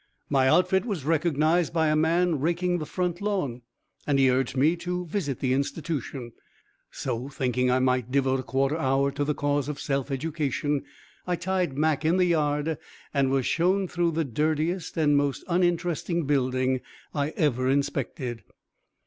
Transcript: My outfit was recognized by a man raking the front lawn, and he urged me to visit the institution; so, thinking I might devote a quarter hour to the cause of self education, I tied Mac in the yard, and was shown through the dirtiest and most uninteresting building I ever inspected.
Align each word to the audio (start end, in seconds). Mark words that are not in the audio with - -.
My 0.31 0.47
outfit 0.49 0.83
was 0.83 1.05
recognized 1.05 1.73
by 1.73 1.89
a 1.89 1.95
man 1.95 2.39
raking 2.39 2.79
the 2.79 2.87
front 2.87 3.21
lawn, 3.21 3.61
and 4.07 4.17
he 4.17 4.31
urged 4.31 4.57
me 4.57 4.75
to 4.77 5.05
visit 5.05 5.41
the 5.41 5.53
institution; 5.53 6.31
so, 6.89 7.29
thinking 7.29 7.69
I 7.69 7.77
might 7.77 8.09
devote 8.09 8.39
a 8.39 8.43
quarter 8.43 8.79
hour 8.79 9.11
to 9.11 9.23
the 9.23 9.35
cause 9.35 9.69
of 9.69 9.79
self 9.79 10.09
education, 10.09 10.83
I 11.27 11.35
tied 11.35 11.77
Mac 11.77 12.03
in 12.03 12.17
the 12.17 12.25
yard, 12.25 12.79
and 13.13 13.29
was 13.29 13.45
shown 13.45 13.87
through 13.87 14.13
the 14.13 14.25
dirtiest 14.25 14.97
and 14.97 15.15
most 15.15 15.43
uninteresting 15.47 16.25
building 16.25 16.81
I 17.13 17.29
ever 17.37 17.69
inspected. 17.69 18.43